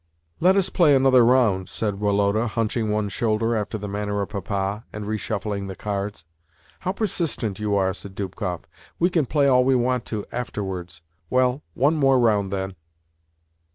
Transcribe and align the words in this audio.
"Let 0.39 0.55
us 0.55 0.71
play 0.71 0.95
another 0.95 1.23
round," 1.23 1.69
said 1.69 1.99
Woloda, 1.99 2.47
hunching 2.47 2.89
one 2.89 3.07
shoulder 3.07 3.55
after 3.55 3.77
the 3.77 3.87
manner 3.87 4.19
of 4.23 4.29
Papa, 4.29 4.83
and 4.91 5.05
reshuffling 5.05 5.67
the 5.67 5.75
cards. 5.75 6.25
"How 6.79 6.91
persistent 6.91 7.59
you 7.59 7.75
are!" 7.75 7.93
said 7.93 8.15
Dubkoff. 8.15 8.67
"We 8.97 9.11
can 9.11 9.27
play 9.27 9.45
all 9.47 9.63
we 9.63 9.75
want 9.75 10.05
to 10.05 10.25
afterwards. 10.31 11.03
Well, 11.29 11.61
one 11.75 11.97
more 11.97 12.17
round, 12.19 12.51
then." 12.51 12.75